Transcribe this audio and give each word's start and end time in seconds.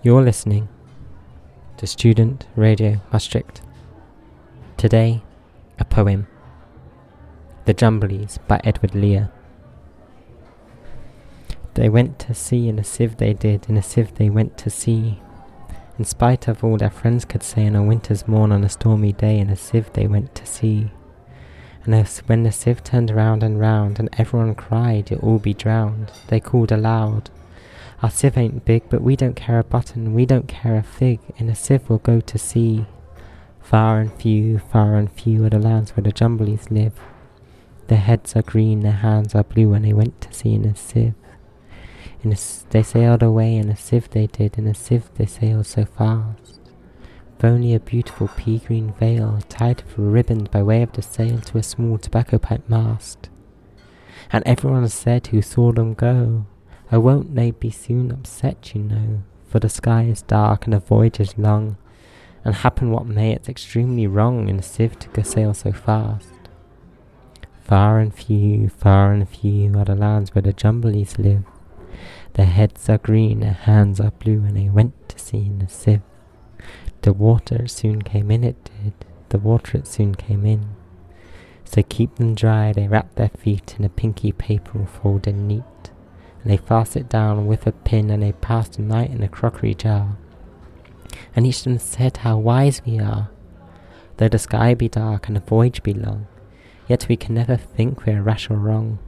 You're 0.00 0.22
listening 0.22 0.68
to 1.76 1.84
Student 1.88 2.46
Radio 2.54 3.00
Maastricht. 3.12 3.62
Today, 4.76 5.22
a 5.80 5.84
poem. 5.84 6.28
The 7.64 7.74
Jumblies 7.74 8.38
by 8.46 8.60
Edward 8.62 8.94
Lear. 8.94 9.32
They 11.74 11.88
went 11.88 12.20
to 12.20 12.34
sea 12.34 12.68
in 12.68 12.78
a 12.78 12.84
sieve 12.84 13.16
they 13.16 13.32
did, 13.34 13.68
in 13.68 13.76
a 13.76 13.82
sieve 13.82 14.14
they 14.14 14.30
went 14.30 14.56
to 14.58 14.70
sea. 14.70 15.20
In 15.98 16.04
spite 16.04 16.46
of 16.46 16.62
all 16.62 16.76
their 16.76 16.90
friends 16.90 17.24
could 17.24 17.42
say 17.42 17.66
on 17.66 17.74
a 17.74 17.82
winter's 17.82 18.28
morn 18.28 18.52
on 18.52 18.62
a 18.62 18.68
stormy 18.68 19.12
day, 19.12 19.40
in 19.40 19.50
a 19.50 19.56
sieve 19.56 19.92
they 19.94 20.06
went 20.06 20.32
to 20.36 20.46
sea. 20.46 20.92
And 21.82 21.92
as 21.92 22.20
when 22.20 22.44
the 22.44 22.52
sieve 22.52 22.84
turned 22.84 23.10
round 23.10 23.42
and 23.42 23.58
round, 23.58 23.98
and 23.98 24.08
everyone 24.16 24.54
cried, 24.54 25.10
you'll 25.10 25.18
all 25.22 25.40
be 25.40 25.54
drowned, 25.54 26.12
they 26.28 26.38
called 26.38 26.70
aloud, 26.70 27.30
our 28.00 28.10
sieve 28.10 28.38
ain't 28.38 28.64
big, 28.64 28.88
but 28.88 29.02
we 29.02 29.16
don't 29.16 29.34
care 29.34 29.58
a 29.58 29.64
button, 29.64 30.14
we 30.14 30.24
don't 30.24 30.46
care 30.46 30.76
a 30.76 30.82
fig. 30.82 31.18
In 31.36 31.48
a 31.48 31.54
sieve 31.54 31.88
we'll 31.88 31.98
go 31.98 32.20
to 32.20 32.38
sea. 32.38 32.86
Far 33.60 34.00
and 34.00 34.12
few, 34.12 34.58
far 34.58 34.94
and 34.94 35.10
few 35.10 35.44
are 35.44 35.50
the 35.50 35.58
lands 35.58 35.96
where 35.96 36.04
the 36.04 36.12
Jumblies 36.12 36.70
live. 36.70 36.94
Their 37.88 37.98
heads 37.98 38.36
are 38.36 38.42
green, 38.42 38.80
their 38.80 38.92
hands 38.92 39.34
are 39.34 39.42
blue, 39.42 39.72
and 39.74 39.84
they 39.84 39.92
went 39.92 40.20
to 40.20 40.32
sea 40.32 40.54
in 40.54 40.64
a 40.64 40.76
sieve. 40.76 41.14
In 42.22 42.32
a, 42.32 42.36
they 42.70 42.82
sailed 42.82 43.22
away 43.22 43.56
in 43.56 43.68
a 43.68 43.76
sieve 43.76 44.10
they 44.10 44.26
did, 44.26 44.58
in 44.58 44.66
a 44.66 44.74
sieve 44.74 45.10
they 45.16 45.26
sailed 45.26 45.66
so 45.66 45.84
fast. 45.84 46.60
With 47.36 47.44
only 47.44 47.74
a 47.74 47.80
beautiful 47.80 48.28
pea 48.36 48.58
green 48.58 48.92
veil 48.92 49.40
tied 49.48 49.82
with 49.82 49.98
riband 49.98 50.50
by 50.50 50.62
way 50.62 50.82
of 50.82 50.92
the 50.92 51.02
sail 51.02 51.40
to 51.40 51.58
a 51.58 51.62
small 51.62 51.98
tobacco 51.98 52.38
pipe 52.38 52.68
mast. 52.68 53.28
And 54.30 54.44
everyone 54.46 54.88
said 54.88 55.28
who 55.28 55.42
saw 55.42 55.72
them 55.72 55.94
go, 55.94 56.46
Oh, 56.90 57.00
won't 57.00 57.34
they 57.34 57.50
be 57.50 57.70
soon 57.70 58.10
upset, 58.10 58.74
you 58.74 58.82
know? 58.82 59.22
For 59.46 59.60
the 59.60 59.68
sky 59.68 60.04
is 60.04 60.22
dark 60.22 60.64
and 60.64 60.72
the 60.72 60.78
voyage 60.78 61.20
is 61.20 61.36
long, 61.36 61.76
and 62.44 62.54
happen 62.54 62.90
what 62.90 63.04
may, 63.04 63.32
it's 63.32 63.48
extremely 63.48 64.06
wrong 64.06 64.48
in 64.48 64.58
a 64.58 64.62
sieve 64.62 64.98
to 65.00 65.08
go 65.08 65.22
sail 65.22 65.52
so 65.52 65.70
fast. 65.70 66.32
Far 67.62 67.98
and 67.98 68.14
few, 68.14 68.70
far 68.70 69.12
and 69.12 69.28
few 69.28 69.78
are 69.78 69.84
the 69.84 69.94
lands 69.94 70.34
where 70.34 70.40
the 70.40 70.54
Jumblies 70.54 71.18
live. 71.18 71.44
Their 72.34 72.46
heads 72.46 72.88
are 72.88 72.96
green, 72.96 73.40
their 73.40 73.52
hands 73.52 74.00
are 74.00 74.12
blue, 74.12 74.44
and 74.44 74.56
they 74.56 74.70
went 74.70 75.10
to 75.10 75.18
sea 75.18 75.44
in 75.44 75.60
a 75.60 75.68
sieve. 75.68 76.00
The 77.02 77.12
water 77.12 77.66
soon 77.68 78.00
came 78.00 78.30
in, 78.30 78.44
it 78.44 78.64
did. 78.64 78.94
The 79.28 79.38
water 79.38 79.76
it 79.76 79.86
soon 79.86 80.14
came 80.14 80.46
in. 80.46 80.70
So 81.66 81.82
keep 81.82 82.14
them 82.14 82.34
dry, 82.34 82.72
they 82.72 82.88
wrap 82.88 83.14
their 83.16 83.28
feet 83.28 83.74
in 83.78 83.84
a 83.84 83.90
pinky 83.90 84.32
paper 84.32 84.86
folded 84.86 85.34
neat 85.34 85.64
and 86.42 86.52
they 86.52 86.56
fast 86.56 86.96
it 86.96 87.08
down 87.08 87.46
with 87.46 87.66
a 87.66 87.72
pin, 87.72 88.10
and 88.10 88.22
they 88.22 88.32
passed 88.32 88.74
the 88.74 88.82
night 88.82 89.10
in 89.10 89.22
a 89.22 89.28
crockery 89.28 89.74
jar. 89.74 90.16
And 91.34 91.46
each 91.46 91.58
of 91.58 91.64
them 91.64 91.78
said 91.78 92.18
how 92.18 92.38
wise 92.38 92.82
we 92.84 92.98
are, 92.98 93.30
though 94.16 94.28
the 94.28 94.38
sky 94.38 94.74
be 94.74 94.88
dark 94.88 95.28
and 95.28 95.36
the 95.36 95.40
voyage 95.40 95.82
be 95.82 95.94
long, 95.94 96.26
yet 96.88 97.06
we 97.08 97.16
can 97.16 97.34
never 97.34 97.56
think 97.56 98.04
we 98.04 98.12
are 98.12 98.22
rash 98.22 98.50
or 98.50 98.56
wrong, 98.56 98.98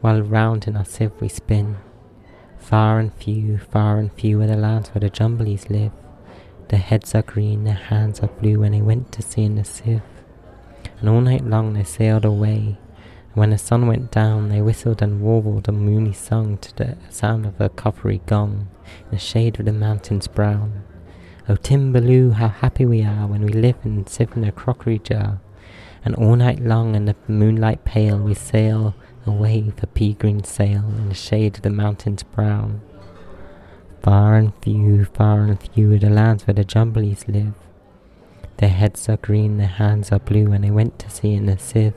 while 0.00 0.22
round 0.22 0.66
in 0.66 0.76
our 0.76 0.84
sieve 0.84 1.12
we 1.20 1.28
spin. 1.28 1.76
Far 2.58 2.98
and 2.98 3.12
few, 3.14 3.58
far 3.58 3.98
and 3.98 4.12
few 4.12 4.40
are 4.42 4.46
the 4.46 4.56
lands 4.56 4.90
where 4.90 5.00
the 5.00 5.10
Jumblies 5.10 5.70
live. 5.70 5.92
Their 6.68 6.78
heads 6.78 7.14
are 7.14 7.22
green, 7.22 7.64
their 7.64 7.74
hands 7.74 8.20
are 8.20 8.28
blue, 8.28 8.60
when 8.60 8.72
they 8.72 8.80
went 8.80 9.10
to 9.12 9.22
sea 9.22 9.44
in 9.44 9.56
the 9.56 9.64
sieve. 9.64 10.02
And 11.00 11.08
all 11.08 11.20
night 11.20 11.44
long 11.44 11.72
they 11.72 11.84
sailed 11.84 12.24
away, 12.24 12.78
when 13.34 13.50
the 13.50 13.58
sun 13.58 13.86
went 13.86 14.10
down, 14.10 14.48
they 14.48 14.60
whistled 14.60 15.00
and 15.00 15.20
warbled 15.20 15.68
a 15.68 15.72
moony 15.72 16.12
song 16.12 16.58
to 16.58 16.76
the 16.76 16.96
sound 17.10 17.46
of 17.46 17.60
a 17.60 17.68
coppery 17.68 18.20
gong 18.26 18.68
in 19.04 19.10
the 19.12 19.18
shade 19.18 19.60
of 19.60 19.66
the 19.66 19.72
mountains 19.72 20.26
brown. 20.26 20.82
Oh, 21.48 21.54
Timballoo, 21.54 22.32
how 22.32 22.48
happy 22.48 22.84
we 22.84 23.02
are 23.04 23.26
when 23.26 23.42
we 23.44 23.52
live 23.52 23.76
and 23.84 24.08
sip 24.08 24.36
in 24.36 24.44
a 24.44 24.52
crockery 24.52 24.98
jar, 24.98 25.40
and 26.04 26.14
all 26.16 26.34
night 26.34 26.60
long 26.60 26.96
in 26.96 27.04
the 27.04 27.14
moonlight 27.28 27.84
pale 27.84 28.18
we 28.18 28.34
sail 28.34 28.94
away 29.26 29.72
a 29.80 29.86
pea 29.86 30.14
green 30.14 30.42
sail 30.42 30.84
in 30.96 31.08
the 31.08 31.14
shade 31.14 31.56
of 31.56 31.62
the 31.62 31.70
mountains 31.70 32.22
brown. 32.22 32.80
Far 34.02 34.36
and 34.36 34.52
few, 34.62 35.04
far 35.04 35.42
and 35.42 35.60
few 35.60 35.94
are 35.94 35.98
the 35.98 36.10
lands 36.10 36.46
where 36.46 36.54
the 36.54 36.64
Jumblies 36.64 37.28
live. 37.28 37.54
Their 38.56 38.70
heads 38.70 39.08
are 39.08 39.18
green, 39.18 39.58
their 39.58 39.66
hands 39.66 40.10
are 40.10 40.18
blue, 40.18 40.52
and 40.52 40.64
they 40.64 40.70
went 40.70 40.98
to 41.00 41.10
sea 41.10 41.34
in 41.34 41.48
a 41.48 41.58
sieve. 41.58 41.94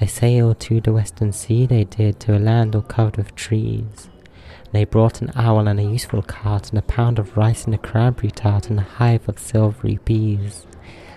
They 0.00 0.06
sailed 0.06 0.60
to 0.60 0.80
the 0.80 0.92
western 0.92 1.32
sea, 1.32 1.66
they 1.66 1.84
did, 1.84 2.20
to 2.20 2.36
a 2.36 2.38
land 2.38 2.76
all 2.76 2.82
covered 2.82 3.16
with 3.16 3.34
trees. 3.34 4.08
They 4.70 4.84
brought 4.84 5.20
an 5.22 5.32
owl 5.34 5.66
and 5.66 5.80
a 5.80 5.82
useful 5.82 6.22
cart, 6.22 6.70
and 6.70 6.78
a 6.78 6.82
pound 6.82 7.18
of 7.18 7.36
rice 7.36 7.64
and 7.64 7.74
a 7.74 7.78
cranberry 7.78 8.30
tart, 8.30 8.70
and 8.70 8.78
a 8.78 8.82
hive 8.82 9.28
of 9.28 9.38
silvery 9.38 9.98
bees. 10.04 10.66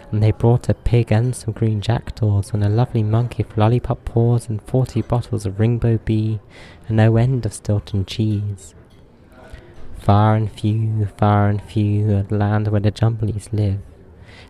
And 0.10 0.24
they 0.24 0.32
brought 0.32 0.68
a 0.68 0.74
pig 0.74 1.12
and 1.12 1.36
some 1.36 1.54
green 1.54 1.80
jackdaws, 1.80 2.54
and 2.54 2.64
a 2.64 2.70
lovely 2.70 3.04
monkey 3.04 3.44
with 3.44 3.58
lollipop 3.58 4.04
paws, 4.04 4.50
and 4.50 4.62
forty 4.64 5.02
bottles 5.02 5.46
of 5.46 5.60
Ring-Bo-Ree, 5.60 6.40
and 6.88 6.98
no 6.98 7.18
end 7.18 7.46
of 7.46 7.54
Stilton 7.54 8.06
cheese. 8.06 8.74
Far 10.00 10.34
and 10.36 10.52
few, 10.52 11.08
far 11.18 11.50
and 11.50 11.62
few 11.62 12.16
are 12.16 12.24
the 12.24 12.36
land 12.36 12.68
where 12.70 12.82
the 12.82 12.92
Jumblies 12.92 13.54
live. 13.54 13.80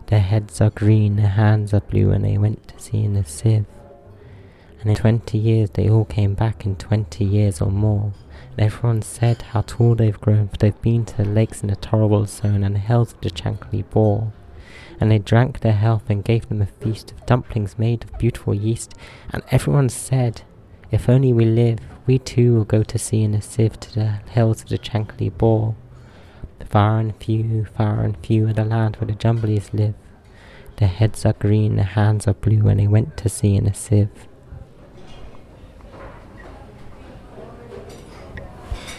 Their 0.06 0.20
heads 0.20 0.60
are 0.60 0.70
green, 0.70 1.16
their 1.16 1.28
hands 1.28 1.74
are 1.74 1.80
blue, 1.80 2.12
and 2.12 2.24
they 2.24 2.38
went 2.38 2.68
to 2.68 2.78
sea 2.80 3.04
in 3.04 3.16
a 3.16 3.24
sieve. 3.26 3.66
And 4.82 4.90
in 4.90 4.96
twenty 4.96 5.38
years 5.38 5.70
they 5.70 5.88
all 5.88 6.04
came 6.04 6.34
back 6.34 6.66
in 6.66 6.74
twenty 6.74 7.24
years 7.24 7.60
or 7.60 7.70
more. 7.70 8.12
And 8.50 8.66
everyone 8.66 9.02
said 9.02 9.42
how 9.42 9.60
tall 9.62 9.94
they've 9.94 10.20
grown, 10.20 10.48
for 10.48 10.56
they've 10.56 10.82
been 10.82 11.04
to 11.04 11.18
the 11.18 11.24
lakes 11.24 11.62
in 11.62 11.68
the 11.68 11.76
Torrible 11.76 12.26
Zone 12.26 12.64
and 12.64 12.76
of 12.90 13.20
the 13.20 13.30
Chankly 13.30 13.88
Bore. 13.90 14.32
And 15.00 15.08
they 15.08 15.20
drank 15.20 15.60
their 15.60 15.72
health 15.72 16.10
and 16.10 16.24
gave 16.24 16.48
them 16.48 16.60
a 16.60 16.66
feast 16.66 17.12
of 17.12 17.24
dumplings 17.26 17.78
made 17.78 18.02
of 18.02 18.18
beautiful 18.18 18.54
yeast. 18.54 18.92
And 19.30 19.44
everyone 19.52 19.88
said, 19.88 20.42
If 20.90 21.08
only 21.08 21.32
we 21.32 21.44
live, 21.44 21.78
we 22.04 22.18
too 22.18 22.54
will 22.54 22.64
go 22.64 22.82
to 22.82 22.98
sea 22.98 23.22
in 23.22 23.34
a 23.34 23.42
sieve 23.42 23.78
to 23.78 23.94
the 23.94 24.06
hills 24.30 24.62
of 24.62 24.68
the 24.68 24.78
Chankly 24.78 25.30
Bore. 25.30 25.76
Far 26.68 26.98
and 26.98 27.16
few, 27.16 27.66
far 27.66 28.00
and 28.00 28.16
few 28.26 28.48
are 28.48 28.52
the 28.52 28.64
land 28.64 28.96
where 28.96 29.06
the 29.06 29.12
Jumblies 29.12 29.72
live. 29.72 29.94
Their 30.78 30.88
heads 30.88 31.24
are 31.24 31.34
green, 31.34 31.76
their 31.76 31.84
hands 31.84 32.26
are 32.26 32.34
blue, 32.34 32.66
and 32.66 32.80
they 32.80 32.88
went 32.88 33.16
to 33.18 33.28
sea 33.28 33.54
in 33.54 33.68
a 33.68 33.74
sieve. 33.74 34.26